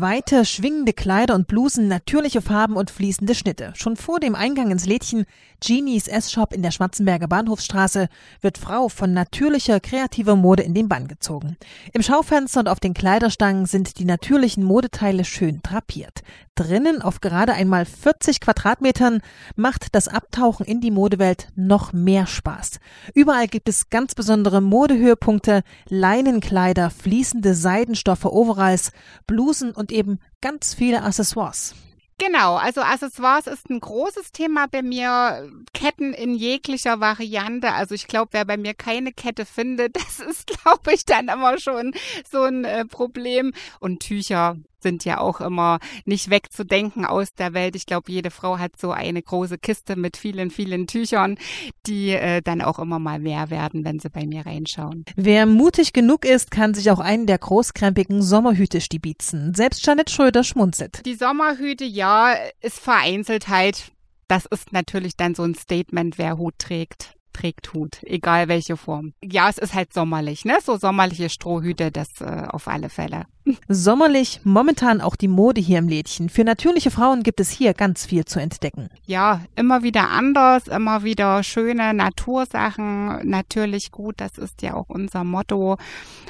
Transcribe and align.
Weite, 0.00 0.44
schwingende 0.44 0.92
Kleider 0.92 1.34
und 1.34 1.46
Blusen, 1.46 1.88
natürliche 1.88 2.40
Farben 2.40 2.76
und 2.76 2.90
fließende 2.90 3.34
Schnitte. 3.34 3.72
Schon 3.76 3.96
vor 3.96 4.20
dem 4.20 4.34
Eingang 4.34 4.70
ins 4.70 4.86
Lädchen 4.86 5.26
Genies 5.64 6.08
S-Shop 6.08 6.52
in 6.52 6.62
der 6.62 6.72
Schmatzenberger 6.72 7.28
Bahnhofsstraße 7.28 8.08
wird 8.40 8.58
Frau 8.58 8.88
von 8.88 9.12
natürlicher, 9.12 9.78
kreativer 9.80 10.34
Mode 10.34 10.62
in 10.62 10.74
den 10.74 10.88
Bann 10.88 11.08
gezogen. 11.08 11.56
Im 11.92 12.02
Schaufenster 12.02 12.60
und 12.60 12.68
auf 12.68 12.80
den 12.80 12.94
Kleiderstangen 12.94 13.66
sind 13.66 13.98
die 13.98 14.04
natürlichen 14.04 14.64
Modeteile 14.64 15.24
schön 15.24 15.60
drapiert. 15.62 16.22
Drinnen 16.54 17.00
auf 17.00 17.20
gerade 17.20 17.54
einmal 17.54 17.86
40 17.86 18.40
Quadratmetern 18.40 19.22
macht 19.56 19.94
das 19.94 20.08
Abtauchen 20.08 20.66
in 20.66 20.80
die 20.80 20.90
Modewelt 20.90 21.48
noch 21.54 21.92
mehr 21.94 22.26
Spaß. 22.26 22.78
Überall 23.14 23.48
gibt 23.48 23.68
es 23.68 23.88
ganz 23.88 24.14
besondere 24.14 24.60
Modehöhepunkte, 24.60 25.62
Leinenkleider, 25.88 26.90
fließende 26.90 27.54
Seidenstoffe, 27.54 28.26
Overalls, 28.26 28.92
Blusen 29.26 29.72
und 29.72 29.81
eben 29.90 30.20
ganz 30.40 30.74
viele 30.74 31.02
Accessoires. 31.02 31.74
Genau, 32.18 32.54
also 32.54 32.82
Accessoires 32.82 33.48
ist 33.48 33.68
ein 33.68 33.80
großes 33.80 34.30
Thema 34.30 34.68
bei 34.68 34.82
mir. 34.82 35.50
Ketten 35.72 36.12
in 36.12 36.34
jeglicher 36.34 37.00
Variante. 37.00 37.72
Also 37.72 37.96
ich 37.96 38.06
glaube, 38.06 38.28
wer 38.32 38.44
bei 38.44 38.56
mir 38.56 38.74
keine 38.74 39.12
Kette 39.12 39.44
findet, 39.44 39.96
das 40.00 40.20
ist, 40.20 40.46
glaube 40.46 40.92
ich, 40.94 41.04
dann 41.04 41.28
immer 41.28 41.58
schon 41.58 41.92
so 42.30 42.44
ein 42.44 42.64
äh, 42.64 42.84
Problem. 42.84 43.52
Und 43.80 44.00
Tücher 44.00 44.56
sind 44.82 45.04
ja 45.04 45.18
auch 45.18 45.40
immer 45.40 45.78
nicht 46.04 46.30
wegzudenken 46.30 47.04
aus 47.04 47.34
der 47.34 47.54
Welt. 47.54 47.76
Ich 47.76 47.86
glaube, 47.86 48.10
jede 48.10 48.30
Frau 48.30 48.58
hat 48.58 48.78
so 48.78 48.90
eine 48.92 49.22
große 49.22 49.58
Kiste 49.58 49.96
mit 49.96 50.16
vielen, 50.16 50.50
vielen 50.50 50.86
Tüchern, 50.86 51.38
die 51.86 52.10
äh, 52.10 52.42
dann 52.42 52.60
auch 52.60 52.78
immer 52.78 52.98
mal 52.98 53.18
mehr 53.18 53.50
werden, 53.50 53.84
wenn 53.84 53.98
sie 53.98 54.10
bei 54.10 54.26
mir 54.26 54.46
reinschauen. 54.46 55.04
Wer 55.16 55.46
mutig 55.46 55.92
genug 55.92 56.24
ist, 56.24 56.50
kann 56.50 56.74
sich 56.74 56.90
auch 56.90 57.00
einen 57.00 57.26
der 57.26 57.38
großkrempigen 57.38 58.22
Sommerhüte 58.22 58.80
stibitzen. 58.80 59.54
Selbst 59.54 59.84
Janet 59.86 60.10
Schröder 60.10 60.44
schmunzelt. 60.44 61.04
Die 61.06 61.14
Sommerhüte, 61.14 61.84
ja, 61.84 62.34
ist 62.60 62.80
Vereinzeltheit. 62.80 63.92
Das 64.28 64.46
ist 64.46 64.72
natürlich 64.72 65.16
dann 65.16 65.34
so 65.34 65.42
ein 65.42 65.54
Statement, 65.54 66.18
wer 66.18 66.38
Hut 66.38 66.54
trägt 66.58 67.14
trägt 67.32 67.72
Hut, 67.74 67.98
egal 68.02 68.48
welche 68.48 68.76
Form. 68.76 69.12
Ja, 69.22 69.48
es 69.48 69.58
ist 69.58 69.74
halt 69.74 69.92
sommerlich, 69.92 70.44
ne? 70.44 70.58
So 70.62 70.76
sommerliche 70.76 71.28
Strohhüte, 71.28 71.90
das 71.90 72.08
äh, 72.20 72.46
auf 72.48 72.68
alle 72.68 72.88
Fälle. 72.88 73.24
Sommerlich, 73.68 74.40
momentan 74.44 75.00
auch 75.00 75.16
die 75.16 75.28
Mode 75.28 75.60
hier 75.60 75.78
im 75.78 75.88
Lädchen. 75.88 76.28
Für 76.28 76.44
natürliche 76.44 76.92
Frauen 76.92 77.24
gibt 77.24 77.40
es 77.40 77.50
hier 77.50 77.74
ganz 77.74 78.06
viel 78.06 78.24
zu 78.24 78.40
entdecken. 78.40 78.88
Ja, 79.04 79.40
immer 79.56 79.82
wieder 79.82 80.10
anders, 80.10 80.68
immer 80.68 81.02
wieder 81.02 81.42
schöne 81.42 81.92
Natursachen, 81.92 83.28
natürlich 83.28 83.90
gut, 83.90 84.14
das 84.18 84.38
ist 84.38 84.62
ja 84.62 84.74
auch 84.74 84.88
unser 84.88 85.24
Motto. 85.24 85.76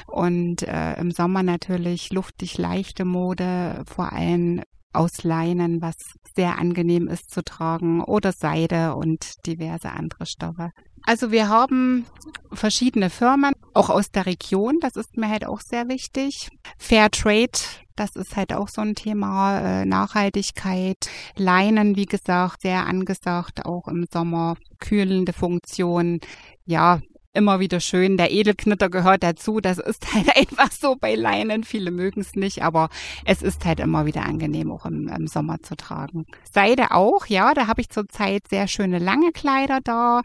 Und 0.07 0.63
äh, 0.63 0.95
im 0.99 1.11
Sommer 1.11 1.43
natürlich 1.43 2.11
luftig 2.11 2.57
leichte 2.57 3.05
Mode, 3.05 3.83
vor 3.85 4.11
allem 4.11 4.63
aus 4.93 5.23
Leinen, 5.23 5.81
was 5.81 5.95
sehr 6.35 6.57
angenehm 6.57 7.07
ist 7.07 7.31
zu 7.31 7.43
tragen, 7.43 8.03
oder 8.03 8.31
Seide 8.31 8.95
und 8.95 9.45
diverse 9.45 9.91
andere 9.91 10.25
Stoffe. 10.25 10.71
Also 11.05 11.31
wir 11.31 11.49
haben 11.49 12.05
verschiedene 12.53 13.09
Firmen, 13.09 13.53
auch 13.73 13.89
aus 13.89 14.11
der 14.11 14.25
Region, 14.25 14.79
das 14.79 14.95
ist 14.95 15.17
mir 15.17 15.29
halt 15.29 15.45
auch 15.45 15.59
sehr 15.59 15.89
wichtig. 15.89 16.49
Fair 16.77 17.11
Trade, 17.11 17.51
das 17.95 18.15
ist 18.15 18.35
halt 18.35 18.53
auch 18.53 18.69
so 18.69 18.81
ein 18.81 18.95
Thema, 18.95 19.59
äh, 19.59 19.85
Nachhaltigkeit. 19.85 21.09
Leinen, 21.35 21.95
wie 21.95 22.05
gesagt, 22.05 22.61
sehr 22.61 22.85
angesagt, 22.85 23.65
auch 23.65 23.87
im 23.87 24.05
Sommer, 24.11 24.55
kühlende 24.79 25.33
Funktion. 25.33 26.19
Ja, 26.65 27.01
immer 27.33 27.59
wieder 27.59 27.79
schön. 27.79 28.17
Der 28.17 28.31
Edelknitter 28.31 28.89
gehört 28.89 29.23
dazu. 29.23 29.59
Das 29.59 29.77
ist 29.79 30.13
halt 30.13 30.35
einfach 30.35 30.71
so 30.71 30.95
bei 30.95 31.15
Leinen. 31.15 31.63
Viele 31.63 31.91
mögen 31.91 32.21
es 32.21 32.35
nicht, 32.35 32.63
aber 32.63 32.89
es 33.25 33.41
ist 33.41 33.65
halt 33.65 33.79
immer 33.79 34.05
wieder 34.05 34.23
angenehm, 34.23 34.71
auch 34.71 34.85
im, 34.85 35.07
im 35.07 35.27
Sommer 35.27 35.61
zu 35.61 35.75
tragen. 35.75 36.25
Seide 36.51 36.91
auch, 36.91 37.25
ja. 37.25 37.53
Da 37.53 37.67
habe 37.67 37.81
ich 37.81 37.89
zurzeit 37.89 38.47
sehr 38.49 38.67
schöne 38.67 38.99
lange 38.99 39.31
Kleider 39.31 39.79
da. 39.83 40.21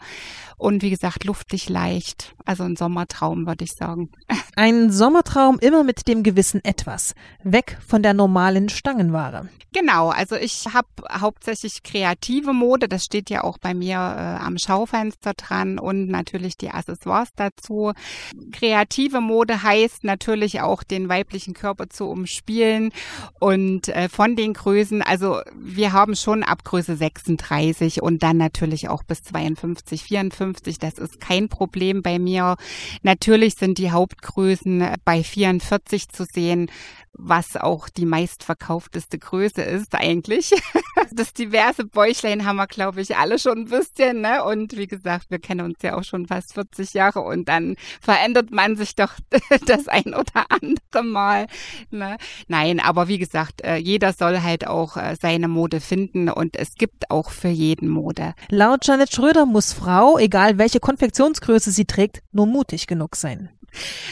Und 0.56 0.82
wie 0.82 0.90
gesagt, 0.90 1.24
luftig 1.24 1.68
leicht. 1.68 2.34
Also 2.44 2.64
ein 2.64 2.76
Sommertraum, 2.76 3.46
würde 3.46 3.64
ich 3.64 3.72
sagen. 3.72 4.10
Ein 4.56 4.90
Sommertraum 4.90 5.60
immer 5.60 5.84
mit 5.84 6.08
dem 6.08 6.24
gewissen 6.24 6.64
Etwas. 6.64 7.14
Weg 7.44 7.78
von 7.86 8.02
der 8.02 8.12
normalen 8.12 8.68
Stangenware. 8.68 9.48
Genau, 9.72 10.08
also 10.08 10.34
ich 10.34 10.66
habe 10.72 10.88
hauptsächlich 11.12 11.84
kreative 11.84 12.52
Mode. 12.52 12.88
Das 12.88 13.04
steht 13.04 13.30
ja 13.30 13.44
auch 13.44 13.58
bei 13.58 13.74
mir 13.74 13.96
äh, 13.96 14.44
am 14.44 14.58
Schaufenster 14.58 15.34
dran 15.34 15.78
und 15.78 16.08
natürlich 16.08 16.56
die 16.56 16.70
Accessoires 16.70 16.97
dazu. 17.36 17.92
Kreative 18.52 19.20
Mode 19.20 19.62
heißt 19.62 20.04
natürlich 20.04 20.60
auch 20.60 20.82
den 20.82 21.08
weiblichen 21.08 21.54
Körper 21.54 21.88
zu 21.88 22.06
umspielen 22.06 22.92
und 23.38 23.88
äh, 23.88 24.08
von 24.08 24.36
den 24.36 24.54
Größen, 24.54 25.02
also 25.02 25.40
wir 25.54 25.92
haben 25.92 26.16
schon 26.16 26.42
ab 26.42 26.64
Größe 26.64 26.96
36 26.96 28.02
und 28.02 28.22
dann 28.22 28.36
natürlich 28.36 28.88
auch 28.88 29.02
bis 29.02 29.22
52, 29.22 30.02
54. 30.02 30.78
Das 30.78 30.98
ist 30.98 31.20
kein 31.20 31.48
Problem 31.48 32.02
bei 32.02 32.18
mir. 32.18 32.56
Natürlich 33.02 33.54
sind 33.54 33.78
die 33.78 33.90
Hauptgrößen 33.90 34.96
bei 35.04 35.22
44 35.22 36.08
zu 36.08 36.24
sehen, 36.24 36.70
was 37.12 37.56
auch 37.56 37.88
die 37.88 38.06
meistverkaufteste 38.06 39.18
Größe 39.18 39.62
ist 39.62 39.94
eigentlich. 39.94 40.52
Das 41.12 41.32
diverse 41.32 41.84
Bäuchlein 41.84 42.44
haben 42.44 42.56
wir, 42.56 42.66
glaube 42.66 43.00
ich, 43.00 43.16
alle 43.16 43.38
schon 43.38 43.60
ein 43.60 43.64
bisschen. 43.66 44.20
Ne? 44.20 44.44
Und 44.44 44.76
wie 44.76 44.86
gesagt, 44.86 45.30
wir 45.30 45.38
kennen 45.38 45.64
uns 45.64 45.78
ja 45.82 45.96
auch 45.96 46.02
schon 46.02 46.26
fast 46.26 46.54
40 46.54 46.92
Jahre 46.92 47.20
und 47.20 47.48
dann 47.48 47.76
verändert 48.00 48.50
man 48.50 48.76
sich 48.76 48.94
doch 48.94 49.12
das 49.66 49.88
ein 49.88 50.14
oder 50.14 50.46
andere 50.48 51.04
Mal. 51.04 51.46
Ne? 51.90 52.18
Nein, 52.48 52.80
aber 52.80 53.08
wie 53.08 53.18
gesagt, 53.18 53.62
äh, 53.62 53.76
jeder 53.76 54.12
soll 54.12 54.42
halt 54.42 54.66
auch 54.66 54.96
äh, 54.96 55.16
seine 55.20 55.48
Mode 55.48 55.80
finden 55.80 56.28
und 56.28 56.56
es 56.56 56.74
gibt 56.74 57.10
auch 57.10 57.30
für 57.30 57.48
jeden 57.48 57.88
Mode. 57.88 58.34
Laut 58.48 58.86
Janet 58.86 59.12
Schröder 59.14 59.46
muss 59.46 59.72
Frau, 59.72 60.18
egal 60.18 60.58
welche 60.58 60.80
Konfektionsgröße 60.80 61.70
sie 61.70 61.86
trägt, 61.86 62.22
nur 62.32 62.46
mutig 62.46 62.86
genug 62.86 63.16
sein. 63.16 63.50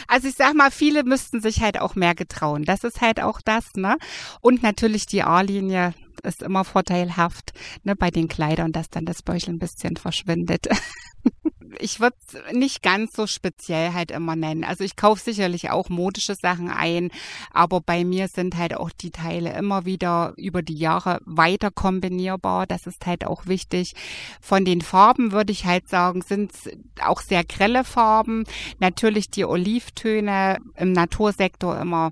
Also 0.07 0.27
ich 0.27 0.35
sag 0.35 0.55
mal, 0.55 0.71
viele 0.71 1.03
müssten 1.03 1.41
sich 1.41 1.61
halt 1.61 1.79
auch 1.79 1.95
mehr 1.95 2.15
getrauen. 2.15 2.63
Das 2.63 2.83
ist 2.83 3.01
halt 3.01 3.19
auch 3.19 3.41
das, 3.41 3.73
ne? 3.75 3.97
Und 4.41 4.63
natürlich 4.63 5.05
die 5.05 5.23
A-Linie 5.23 5.93
ist 6.21 6.41
immer 6.41 6.63
vorteilhaft, 6.63 7.53
ne, 7.83 7.95
bei 7.95 8.11
den 8.11 8.27
Kleidern, 8.27 8.71
dass 8.71 8.89
dann 8.89 9.05
das 9.05 9.23
Bäuchel 9.23 9.53
ein 9.55 9.59
bisschen 9.59 9.97
verschwindet. 9.97 10.67
ich 11.79 11.99
würde 11.99 12.15
es 12.27 12.55
nicht 12.55 12.81
ganz 12.81 13.13
so 13.13 13.27
speziell 13.27 13.93
halt 13.93 14.11
immer 14.11 14.35
nennen. 14.35 14.63
Also 14.63 14.83
ich 14.83 14.95
kaufe 14.95 15.21
sicherlich 15.21 15.69
auch 15.69 15.89
modische 15.89 16.35
Sachen 16.35 16.69
ein, 16.69 17.11
aber 17.51 17.81
bei 17.81 18.03
mir 18.03 18.27
sind 18.27 18.57
halt 18.57 18.75
auch 18.75 18.91
die 18.91 19.11
Teile 19.11 19.53
immer 19.53 19.85
wieder 19.85 20.33
über 20.37 20.61
die 20.61 20.77
Jahre 20.77 21.19
weiter 21.25 21.71
kombinierbar. 21.71 22.67
Das 22.67 22.87
ist 22.87 23.05
halt 23.05 23.25
auch 23.25 23.47
wichtig. 23.47 23.93
Von 24.41 24.65
den 24.65 24.81
Farben 24.81 25.31
würde 25.31 25.51
ich 25.51 25.65
halt 25.65 25.89
sagen, 25.89 26.21
sind 26.21 26.51
auch 27.01 27.21
sehr 27.21 27.43
grelle 27.43 27.83
Farben. 27.83 28.45
Natürlich 28.79 29.29
die 29.29 29.45
Olivtöne 29.45 30.57
im 30.75 30.91
Natursektor 30.91 31.79
immer 31.79 32.11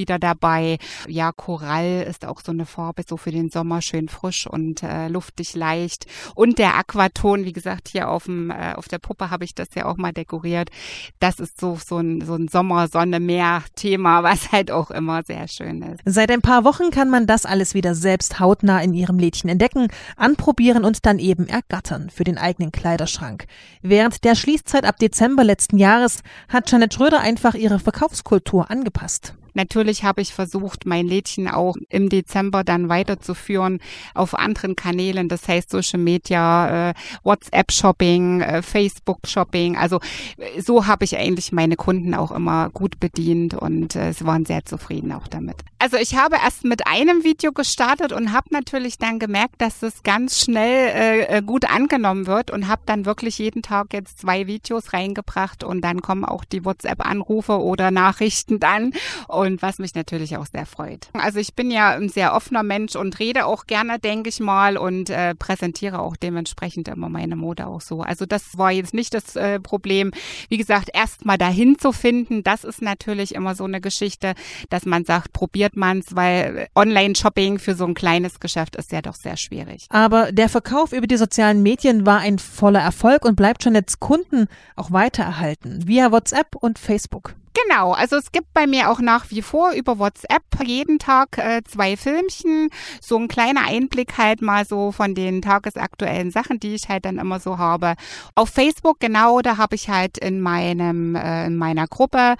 wieder 0.00 0.18
dabei. 0.18 0.78
Ja, 1.06 1.30
Korall 1.30 2.06
ist 2.08 2.26
auch 2.26 2.40
so 2.40 2.52
eine 2.52 2.64
Farbe, 2.64 3.02
so 3.06 3.16
für 3.16 3.30
den 3.30 3.50
Sommer 3.50 3.82
schön 3.82 4.08
frisch 4.08 4.46
und 4.46 4.82
äh, 4.82 5.08
luftig 5.08 5.54
leicht. 5.54 6.06
Und 6.34 6.58
der 6.58 6.76
Aquaton, 6.76 7.44
wie 7.44 7.52
gesagt, 7.52 7.88
hier 7.88 8.08
auf, 8.08 8.24
dem, 8.24 8.50
äh, 8.50 8.72
auf 8.74 8.88
der 8.88 8.98
Puppe 8.98 9.30
habe 9.30 9.44
ich 9.44 9.54
das 9.54 9.68
ja 9.74 9.84
auch 9.84 9.98
mal 9.98 10.12
dekoriert. 10.12 10.70
Das 11.18 11.38
ist 11.38 11.60
so, 11.60 11.76
so 11.76 11.98
ein, 11.98 12.22
so 12.22 12.34
ein 12.34 12.48
Sommer, 12.48 12.88
Sonne, 12.88 13.20
Meer 13.20 13.62
Thema, 13.76 14.22
was 14.30 14.50
halt 14.52 14.70
auch 14.70 14.90
immer 14.90 15.22
sehr 15.22 15.46
schön 15.48 15.82
ist. 15.82 16.00
Seit 16.06 16.30
ein 16.30 16.40
paar 16.40 16.64
Wochen 16.64 16.90
kann 16.90 17.10
man 17.10 17.26
das 17.26 17.44
alles 17.44 17.74
wieder 17.74 17.94
selbst 17.94 18.40
hautnah 18.40 18.80
in 18.82 18.94
ihrem 18.94 19.18
Lädchen 19.18 19.50
entdecken, 19.50 19.88
anprobieren 20.16 20.84
und 20.84 21.04
dann 21.04 21.18
eben 21.18 21.46
ergattern 21.46 22.08
für 22.08 22.24
den 22.24 22.38
eigenen 22.38 22.72
Kleiderschrank. 22.72 23.46
Während 23.82 24.24
der 24.24 24.34
Schließzeit 24.34 24.84
ab 24.84 24.98
Dezember 24.98 25.44
letzten 25.44 25.76
Jahres 25.76 26.22
hat 26.48 26.70
Janet 26.70 26.94
Schröder 26.94 27.20
einfach 27.20 27.54
ihre 27.54 27.78
Verkaufskultur 27.78 28.70
angepasst. 28.70 29.34
Natürlich 29.54 30.04
habe 30.04 30.22
ich 30.22 30.32
versucht, 30.32 30.86
mein 30.86 31.06
Lädchen 31.06 31.48
auch 31.48 31.76
im 31.88 32.08
Dezember 32.08 32.64
dann 32.64 32.88
weiterzuführen 32.88 33.80
auf 34.14 34.34
anderen 34.34 34.76
Kanälen, 34.76 35.28
das 35.28 35.46
heißt 35.48 35.70
Social 35.70 36.00
Media, 36.00 36.90
äh, 36.90 36.94
WhatsApp-Shopping, 37.22 38.40
äh, 38.40 38.62
Facebook-Shopping. 38.62 39.76
Also 39.76 40.00
äh, 40.36 40.60
so 40.60 40.86
habe 40.86 41.04
ich 41.04 41.16
eigentlich 41.16 41.52
meine 41.52 41.76
Kunden 41.76 42.14
auch 42.14 42.30
immer 42.32 42.70
gut 42.70 43.00
bedient 43.00 43.54
und 43.54 43.92
sie 43.92 44.26
waren 44.26 44.44
sehr 44.44 44.64
zufrieden 44.64 45.12
auch 45.12 45.28
damit. 45.28 45.56
Also 45.82 45.96
ich 45.96 46.14
habe 46.14 46.36
erst 46.36 46.64
mit 46.64 46.86
einem 46.86 47.24
Video 47.24 47.52
gestartet 47.52 48.12
und 48.12 48.32
habe 48.32 48.48
natürlich 48.50 48.98
dann 48.98 49.18
gemerkt, 49.18 49.62
dass 49.62 49.82
es 49.82 50.02
ganz 50.02 50.38
schnell 50.38 50.88
äh, 50.94 51.38
äh, 51.38 51.42
gut 51.42 51.64
angenommen 51.64 52.26
wird 52.26 52.50
und 52.50 52.68
habe 52.68 52.82
dann 52.84 53.06
wirklich 53.06 53.38
jeden 53.38 53.62
Tag 53.62 53.94
jetzt 53.94 54.18
zwei 54.18 54.46
Videos 54.46 54.92
reingebracht 54.92 55.64
und 55.64 55.80
dann 55.80 56.02
kommen 56.02 56.26
auch 56.26 56.44
die 56.44 56.66
WhatsApp-Anrufe 56.66 57.58
oder 57.62 57.90
Nachrichten 57.90 58.60
dann 58.60 58.92
und 59.26 59.62
was 59.62 59.78
mich 59.78 59.94
natürlich 59.94 60.36
auch 60.36 60.44
sehr 60.44 60.66
freut. 60.66 61.08
Also 61.14 61.38
ich 61.38 61.54
bin 61.54 61.70
ja 61.70 61.92
ein 61.92 62.10
sehr 62.10 62.34
offener 62.34 62.62
Mensch 62.62 62.94
und 62.94 63.18
rede 63.18 63.46
auch 63.46 63.64
gerne, 63.66 63.98
denke 63.98 64.28
ich 64.28 64.38
mal, 64.38 64.76
und 64.76 65.08
äh, 65.08 65.34
präsentiere 65.34 66.00
auch 66.00 66.14
dementsprechend 66.14 66.88
immer 66.88 67.08
meine 67.08 67.36
Mode 67.36 67.66
auch 67.66 67.80
so. 67.80 68.02
Also 68.02 68.26
das 68.26 68.58
war 68.58 68.70
jetzt 68.70 68.92
nicht 68.92 69.14
das 69.14 69.34
äh, 69.34 69.58
Problem. 69.58 70.10
Wie 70.50 70.58
gesagt, 70.58 70.90
erst 70.92 71.24
mal 71.24 71.38
dahin 71.38 71.78
zu 71.78 71.92
finden, 71.92 72.42
das 72.42 72.64
ist 72.64 72.82
natürlich 72.82 73.34
immer 73.34 73.54
so 73.54 73.64
eine 73.64 73.80
Geschichte, 73.80 74.34
dass 74.68 74.84
man 74.84 75.06
sagt, 75.06 75.32
probiert 75.32 75.69
findet 75.70 75.76
man's, 75.76 76.14
weil 76.14 76.68
Online-Shopping 76.74 77.58
für 77.58 77.74
so 77.74 77.84
ein 77.84 77.94
kleines 77.94 78.40
Geschäft 78.40 78.76
ist 78.76 78.92
ja 78.92 79.02
doch 79.02 79.14
sehr 79.14 79.36
schwierig. 79.36 79.86
Aber 79.90 80.32
der 80.32 80.48
Verkauf 80.48 80.92
über 80.92 81.06
die 81.06 81.16
sozialen 81.16 81.62
Medien 81.62 82.06
war 82.06 82.20
ein 82.20 82.38
voller 82.38 82.80
Erfolg 82.80 83.24
und 83.24 83.36
bleibt 83.36 83.62
schon 83.62 83.74
jetzt 83.74 84.00
Kunden 84.00 84.46
auch 84.76 84.90
weiter 84.90 85.22
erhalten 85.22 85.86
via 85.86 86.12
WhatsApp 86.12 86.56
und 86.56 86.78
Facebook. 86.78 87.34
Genau, 87.52 87.92
also 87.92 88.16
es 88.16 88.30
gibt 88.30 88.52
bei 88.54 88.66
mir 88.66 88.90
auch 88.90 89.00
nach 89.00 89.30
wie 89.30 89.42
vor 89.42 89.72
über 89.72 89.98
WhatsApp 89.98 90.42
jeden 90.64 90.98
Tag 90.98 91.38
äh, 91.38 91.62
zwei 91.64 91.96
Filmchen, 91.96 92.70
so 93.00 93.16
ein 93.16 93.28
kleiner 93.28 93.66
Einblick 93.66 94.18
halt 94.18 94.40
mal 94.40 94.64
so 94.64 94.92
von 94.92 95.14
den 95.14 95.42
tagesaktuellen 95.42 96.30
Sachen, 96.30 96.60
die 96.60 96.74
ich 96.74 96.88
halt 96.88 97.04
dann 97.04 97.18
immer 97.18 97.40
so 97.40 97.58
habe. 97.58 97.94
Auf 98.34 98.50
Facebook 98.50 99.00
genau, 99.00 99.40
da 99.40 99.56
habe 99.56 99.74
ich 99.74 99.88
halt 99.88 100.18
in 100.18 100.40
meinem 100.40 101.16
äh, 101.16 101.46
in 101.46 101.56
meiner 101.56 101.86
Gruppe, 101.88 102.36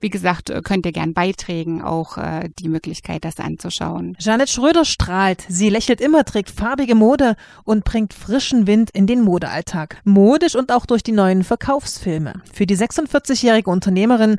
wie 0.00 0.10
gesagt, 0.10 0.50
äh, 0.50 0.60
könnt 0.62 0.86
ihr 0.86 0.92
gern 0.92 1.12
beitragen, 1.12 1.82
auch 1.82 2.16
äh, 2.18 2.48
die 2.58 2.68
Möglichkeit, 2.68 3.24
das 3.24 3.38
anzuschauen. 3.38 4.16
Janet 4.20 4.50
Schröder 4.50 4.84
strahlt, 4.84 5.44
sie 5.48 5.70
lächelt 5.70 6.00
immer, 6.00 6.24
trägt 6.24 6.50
farbige 6.50 6.94
Mode 6.94 7.36
und 7.64 7.84
bringt 7.84 8.14
frischen 8.14 8.66
Wind 8.66 8.90
in 8.92 9.06
den 9.06 9.22
Modealltag. 9.22 10.00
Modisch 10.04 10.54
und 10.54 10.70
auch 10.70 10.86
durch 10.86 11.02
die 11.02 11.12
neuen 11.12 11.42
Verkaufsfilme. 11.42 12.42
Für 12.52 12.66
die 12.66 12.76
46-jährige 12.76 13.70
Unternehmerin 13.70 14.38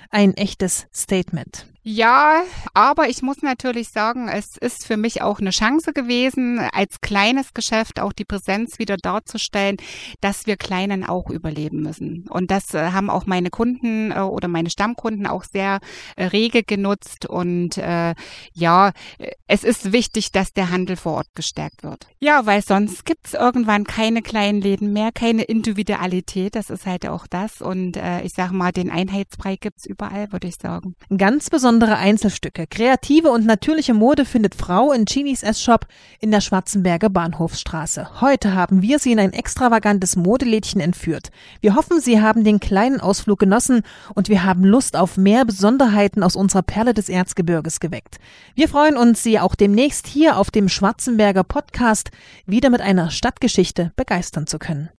ein 0.11 0.35
echtes 0.35 0.87
Statement. 0.93 1.65
Ja, 1.83 2.43
aber 2.75 3.09
ich 3.09 3.23
muss 3.23 3.41
natürlich 3.41 3.89
sagen, 3.89 4.27
es 4.27 4.55
ist 4.55 4.85
für 4.85 4.97
mich 4.97 5.23
auch 5.23 5.39
eine 5.39 5.49
Chance 5.49 5.93
gewesen, 5.93 6.59
als 6.59 7.01
kleines 7.01 7.55
Geschäft 7.55 7.99
auch 7.99 8.13
die 8.13 8.23
Präsenz 8.23 8.77
wieder 8.77 8.97
darzustellen, 8.97 9.77
dass 10.19 10.45
wir 10.45 10.57
Kleinen 10.57 11.03
auch 11.03 11.31
überleben 11.31 11.81
müssen. 11.81 12.27
Und 12.29 12.51
das 12.51 12.75
äh, 12.75 12.91
haben 12.91 13.09
auch 13.09 13.25
meine 13.25 13.49
Kunden 13.49 14.11
äh, 14.11 14.19
oder 14.19 14.47
meine 14.47 14.69
Stammkunden 14.69 15.25
auch 15.25 15.43
sehr 15.43 15.79
äh, 16.17 16.25
rege 16.25 16.61
genutzt. 16.61 17.25
Und 17.25 17.79
äh, 17.79 18.13
ja, 18.53 18.91
es 19.47 19.63
ist 19.63 19.91
wichtig, 19.91 20.31
dass 20.31 20.53
der 20.53 20.69
Handel 20.69 20.97
vor 20.97 21.13
Ort 21.13 21.29
gestärkt 21.33 21.81
wird. 21.81 22.05
Ja, 22.19 22.45
weil 22.45 22.61
sonst 22.61 23.05
gibt's 23.05 23.33
irgendwann 23.33 23.85
keine 23.85 24.21
kleinen 24.21 24.61
Läden 24.61 24.93
mehr, 24.93 25.11
keine 25.11 25.43
Individualität. 25.43 26.53
Das 26.53 26.69
ist 26.69 26.85
halt 26.85 27.07
auch 27.07 27.25
das. 27.25 27.59
Und 27.59 27.97
äh, 27.97 28.21
ich 28.21 28.33
sage 28.33 28.53
mal, 28.53 28.71
den 28.71 28.91
Einheitsbrei 28.91 29.55
gibt's 29.55 29.87
überall, 29.87 30.00
würde 30.01 30.47
ich 30.47 30.55
sagen. 30.55 30.95
Ganz 31.15 31.49
besondere 31.49 31.97
Einzelstücke. 31.97 32.65
Kreative 32.65 33.29
und 33.29 33.45
natürliche 33.45 33.93
Mode 33.93 34.25
findet 34.25 34.55
Frau 34.55 34.91
in 34.91 35.05
Ginis 35.05 35.43
S-Shop 35.43 35.85
in 36.19 36.31
der 36.31 36.41
Schwarzenberger 36.41 37.09
Bahnhofsstraße. 37.09 38.19
Heute 38.19 38.55
haben 38.55 38.81
wir 38.81 38.97
Sie 38.97 39.11
in 39.11 39.19
ein 39.19 39.33
extravagantes 39.33 40.15
Modelädchen 40.15 40.81
entführt. 40.81 41.29
Wir 41.59 41.75
hoffen, 41.75 42.01
Sie 42.01 42.19
haben 42.19 42.43
den 42.43 42.59
kleinen 42.59 42.99
Ausflug 42.99 43.37
genossen 43.37 43.83
und 44.15 44.27
wir 44.27 44.43
haben 44.43 44.63
Lust 44.63 44.95
auf 44.95 45.17
mehr 45.17 45.45
Besonderheiten 45.45 46.23
aus 46.23 46.35
unserer 46.35 46.63
Perle 46.63 46.95
des 46.95 47.07
Erzgebirges 47.07 47.79
geweckt. 47.79 48.17
Wir 48.55 48.69
freuen 48.69 48.97
uns, 48.97 49.21
Sie 49.21 49.39
auch 49.39 49.53
demnächst 49.53 50.07
hier 50.07 50.37
auf 50.37 50.49
dem 50.49 50.67
Schwarzenberger 50.67 51.43
Podcast 51.43 52.09
wieder 52.47 52.71
mit 52.71 52.81
einer 52.81 53.11
Stadtgeschichte 53.11 53.91
begeistern 53.95 54.47
zu 54.47 54.57
können. 54.57 54.89